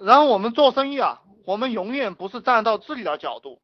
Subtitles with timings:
[0.00, 3.60] 然后我们做生意啊，我们永远不是站到自己的角度，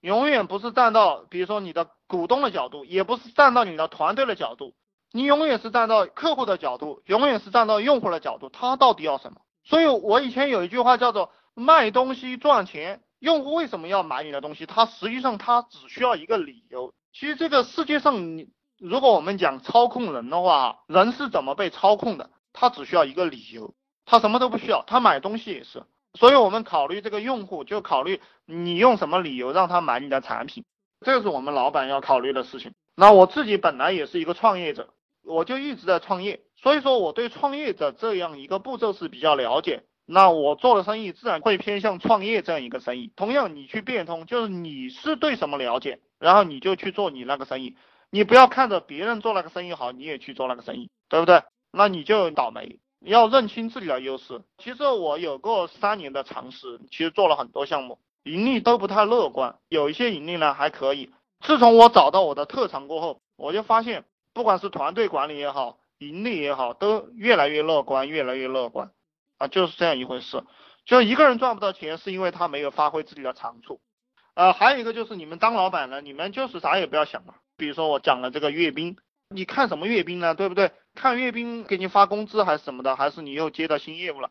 [0.00, 4.74] 永远不是站到比如说你的股东的角度，也不是站到你的团队的角度，
[5.12, 9.40] 你永远是站到客户的角度，永远是站到用户的角度，他到底要什么？
[9.64, 14.66] 所以我以前有一句话叫做卖东西赚钱，用户为什么要买你的东西？
[14.66, 16.94] 他实际上他只需要一个理由。
[17.12, 22.30] 其实这个世界上，你如果我们讲操控人的话，人是怎么被操控的？
[22.52, 23.74] 他只需要一个理由。
[24.04, 25.82] 他什么都不需要，他买东西也是，
[26.14, 30.64] 所以我们考虑这个用户，就考虑你用什么理由让他买你的产品，
[31.00, 32.72] 这是我们老板要考虑的事情。
[32.94, 34.90] 那我自己本来也是一个创业者，
[35.24, 39.84] 我就一直在创业，所以说我对创业的这样一个步骤是比较了解。
[40.04, 43.12] 那我做的生意自然会偏向创业这样一个生意。
[43.16, 47.76] 同样，你去变通，就是你是对什么了解，然后你就去做你那个生意，
[48.10, 51.42] 你不要看着别人做那个生意好，你也去做那个生意，对不对？
[51.70, 52.78] 那你就倒霉。
[53.04, 54.42] 要认清自己的优势。
[54.58, 59.58] 其实我有过三年的尝试，其实做了很多项目，盈利都不太乐观。
[59.68, 61.12] 有一些盈利呢还可以。
[61.40, 68.90] 自从我找到我的特长过后，我就发现，不管是团队管理也好，盈利也好，都越来越乐观，越来越乐观。
[69.38, 70.44] 啊，就是这样一回事。
[70.84, 73.80] 就一个人赚不到钱，是因为他没有发挥自己的长处。
[74.34, 77.34] 呃，还有一个就是你们当老板呢，你们就是啥也不要想了。
[77.56, 78.96] 比如说我讲了这个阅兵。
[79.28, 80.34] 你看什么阅兵呢？
[80.34, 80.72] 对不对？
[80.94, 82.96] 看阅兵给你发工资还是什么的？
[82.96, 84.30] 还是你又接到新业务了？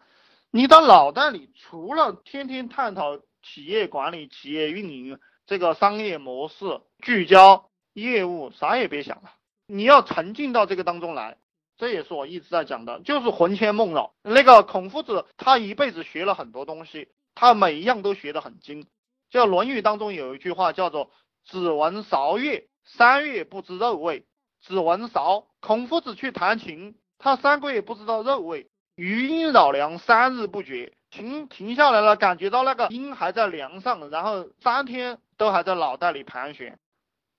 [0.52, 9.32] 你的脑袋里除了天天探讨企业管理、企业运营这个商业模式、聚焦业务，啥也别想了。
[9.66, 11.38] 你要沉浸到这个当中来，
[11.78, 14.14] 这也是我一直在讲的，就是魂牵梦绕。
[14.22, 18.86] 那个孔夫子他一辈子学了很多东西，他每一样都学得很精。
[19.30, 21.10] 就《论语》当中有一句话叫做
[21.48, 24.26] “子闻韶乐，三月不知肉味”。
[24.62, 36.78] 只闻韶，孔夫子去弹琴，他三个月不知道肉味，余音绕梁三日不绝，琴停下来了，感觉到那个音还在梁上，然后三天都还在脑袋里盘旋，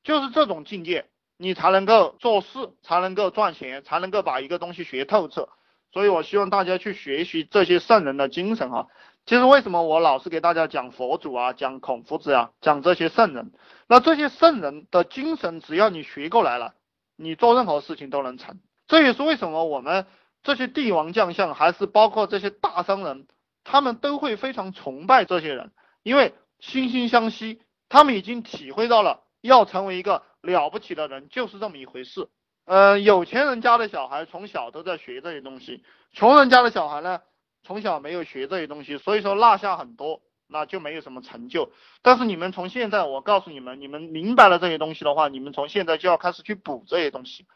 [0.03, 1.07] 就是这种境界，
[1.37, 5.49] 你才能够做事，才能够赚钱，才能够把一个东西学透彻。
[5.93, 8.89] 所以我希望大家去学习这些圣人的精神哈。
[9.27, 13.53] 其实为什么我老是给大家讲佛祖啊，讲孔夫子啊，讲这些圣人？
[13.87, 16.75] 那这些圣人的精神，只要你学过来了。
[17.23, 20.07] 你做任何事情都能成，这也是为什么我们
[20.43, 23.27] 这些帝王将相，还是包括这些大商人，
[23.65, 25.73] 他们都会非常崇拜这些人，
[26.03, 32.29] 因为惺惺相惜，他们已经体会到了要成为一个了不起的人就是这么一回事。
[32.65, 37.21] 呃，有钱人家的小孩从小都在学这些东西，穷人家的小孩呢，
[37.63, 40.23] 从小没有学这些东西，所以说落下很多。
[40.53, 41.73] 那就没有什么成就。
[42.03, 47.47] 但是你们从现在，我告诉你们，你们明白了这些东西的话，你们从现在就要开始去补这些东西。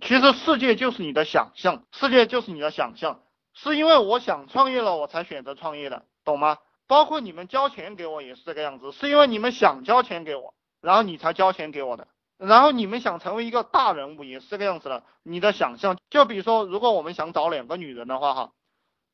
[0.00, 3.20] 其实世界就是你的想象，世界就是你的想象。
[3.52, 6.58] 是因为我想创业了，我才选择创业的，懂吗？
[6.86, 12.06] 包括你们交钱给我也是这个样子，是因为你们想交钱给我，然后你才交钱给我的。
[12.38, 15.96] 然后你们想成为一个大人物也是这个样子的，你的想象。
[16.10, 18.52] 就比如说，如果我们想找两个女人的话，哈。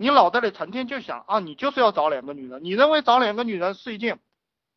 [0.02, 4.18] 你脑袋里成天就想啊，你就是要找两个女人，你认为找两个女人是一件，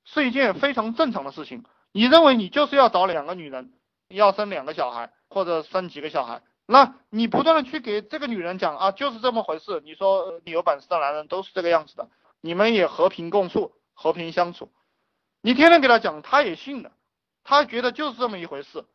[0.04, 1.64] 是一件非常正常的事情。
[1.92, 3.74] 你认为你就是要找两个女人，
[4.08, 9.82] 要生两个小孩或者生几个小孩，那你不断的去给这个女人讲啊，就是这么回事。
[9.84, 12.08] 你说你有本事的男人都是这个样子的，
[12.40, 14.72] 你们也和平共处，和平相处。
[15.42, 16.92] 你天天给他讲，他也信了，
[17.44, 18.86] 他觉得就是这么一回事。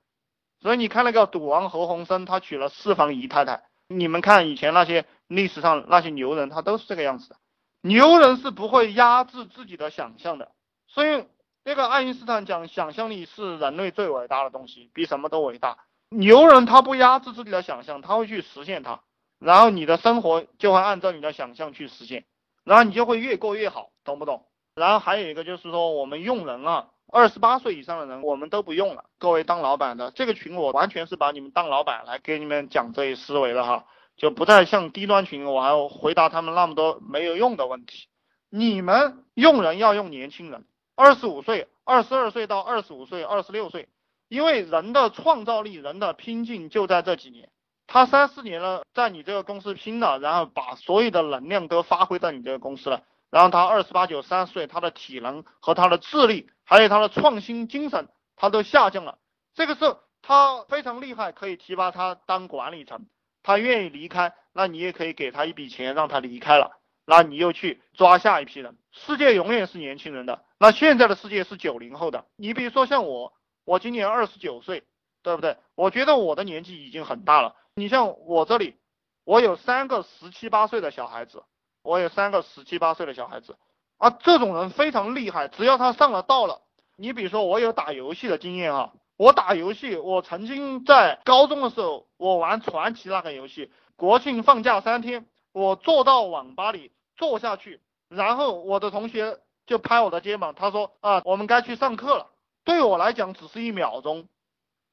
[0.61, 3.65] 所以你看那个赌王何鸿燊，他娶了四房姨太太。
[3.93, 7.37] 你们看以前那些历史上那些牛人，他都是这个样子的。
[7.83, 10.51] 牛人是不会压制自己的想象的。
[10.89, 11.25] 所以
[11.65, 15.79] 那个爱因斯坦讲，想象力是人类最伟大的东西，比什么都伟大。
[16.09, 19.01] 牛人他不压制自己的想象，他会去实现它，
[19.39, 22.25] 然后你的生活就会按照你的想象去实现，
[22.65, 24.47] 然后你就会越过越好，懂不懂？
[24.75, 26.89] 然后还有一个就是说，我们用人啊。
[27.13, 29.07] 二十八岁以上的人，我们都不用了。
[29.19, 33.85] 各位当老板的这个群，我完全是把你们当老板来给你们讲这些思维的哈，
[34.21, 38.07] 就不再像低端群，我还要回答他们那么多没有用的问题。
[38.51, 43.89] 你们用人要用年轻人，二十五岁、二十二岁到二十五岁、二十六岁，
[44.29, 47.49] 因为人的创造力、人的拼劲就在这几年。
[47.87, 53.03] 他三四年了，在你这个公司拼了，然后把所有的能量都发挥在你这个公司了。
[53.31, 58.07] 然后他二十八九、三十岁，他的体能和他的智力，还有他的创新精神，
[58.37, 59.17] 他都下降了。
[59.55, 63.07] 这个时候他非常厉害，可以提拔他当管理层。
[63.43, 66.79] 他愿意离开，那你也可以给他一笔钱让他离开了。
[67.05, 68.77] 那你又去抓下一批人。
[68.93, 70.45] 世界永远是年轻人的。
[70.59, 72.27] 那现在的世界是九零后的。
[72.37, 73.33] 你比如说像我，
[73.65, 74.85] 我今年二十九岁，
[75.23, 75.57] 对不对？
[75.75, 77.57] 我觉得我的年纪已经很大了。
[77.75, 78.77] 你像我这里，
[79.25, 81.43] 我有三个十七八岁的小孩子。
[81.83, 83.57] 我有三个十七八岁的小孩子，
[83.97, 86.61] 啊，这种人非常厉害，只要他上了道了，
[86.99, 102.29] 你比如说我有打游戏的经验啊，我打游戏，我曾经在高中的时候，我玩传奇那个游戏，国庆放假三天，我坐到网吧里坐下去，然后我的同学就拍我的肩膀，他说啊，我们该去上课了。
[102.65, 104.27] 对我来讲只是一秒钟，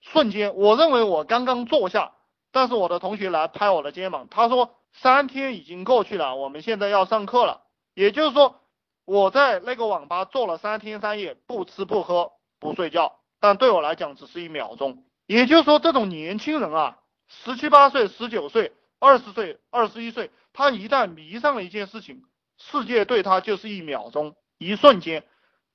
[0.01, 2.11] 瞬间，我认为我刚刚坐下，
[2.51, 4.71] 但是我的同学来拍我的肩膀，他说。
[4.91, 7.61] 三天已经过去了，我们现在要上课了。
[7.93, 8.55] 也就是说，
[9.05, 15.03] 我在那个网吧坐了三天三夜，不吃不喝不睡觉，但对我来讲只是一秒钟。
[15.25, 22.23] 也就是说，这种年轻人啊，十七八岁、十九岁、二十岁、二十一岁，他一旦迷上了一件事情，
[22.57, 25.23] 世界对他就是一秒钟、一瞬间。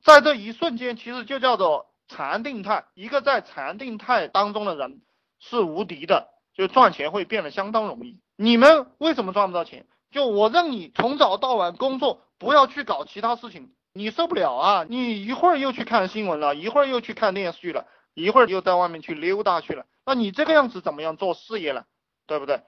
[0.02, 2.86] 在这一瞬间，其实就叫做禅定态。
[2.94, 5.02] 一个在禅定态当中的人
[5.38, 8.20] 是无敌的，就赚钱会变得相当容易。
[8.36, 9.86] 你们为什么赚不到钱？
[10.10, 14.86] 就我让你从早到晚工作，不要去搞其他事情，你受不了啊！
[14.88, 21.86] 你一会儿又去看新闻了，一会儿又去看电视剧了，一会儿又在外面去溜达去了，那你这个样子怎么样做事业了？
[22.26, 22.62] 对不对？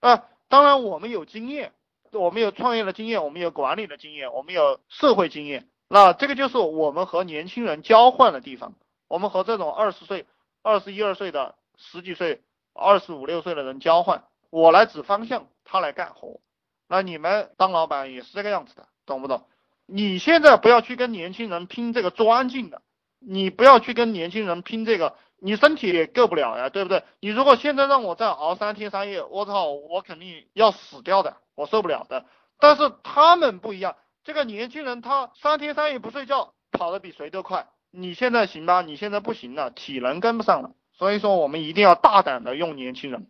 [0.00, 1.72] 啊，当然我们有经验，
[2.12, 8.74] 我们有创业的经验，我们有管理的经验，我们有社会经验，那这个就是我们和年轻人交换的地方。
[9.08, 10.26] 我们和这种二十岁、
[10.62, 12.42] 二十一二岁的、十几岁、
[12.72, 14.24] 二十五六岁的人交换。
[14.48, 16.40] 我来指方向，他来干活。
[16.88, 19.46] 那你们当老板也是这个样子的，懂不懂？
[19.86, 22.82] 你现在不要去跟年轻人拼这个钻进的，
[23.18, 27.02] 你不要去跟年轻人拼这个，你身体也够不了呀，对不对？
[27.20, 32.24] 你如果现在让我再熬三天三夜，我操，我肯定要死掉的，我受不了的。
[32.58, 37.66] 但是他们不一样，这个年轻人他三天三夜不睡觉，跑得比谁都快。
[37.90, 38.82] 你现在行吧？
[38.82, 40.70] 你现在不行了，体能跟不上了。
[40.94, 43.26] 所以说，我们一定要大胆的用年轻人。